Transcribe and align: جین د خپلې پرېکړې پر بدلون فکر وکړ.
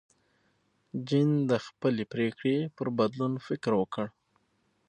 جین 1.07 1.29
د 1.49 1.51
خپلې 1.65 2.03
پرېکړې 2.13 2.57
پر 2.75 2.87
بدلون 2.97 3.33
فکر 3.47 3.71
وکړ. 3.77 4.05